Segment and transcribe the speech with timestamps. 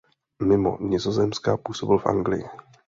[0.43, 2.43] Mimo Nizozemska působil v Anglii.